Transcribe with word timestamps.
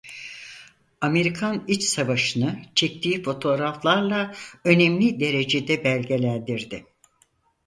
Amerikan 1.01 1.63
İç 1.67 1.83
Savaşı'nı 1.83 2.59
çektiği 2.75 3.23
fotoğraflarla 3.23 4.33
önemli 4.65 5.19
derecede 5.19 5.83
belgelendirdi. 5.83 6.85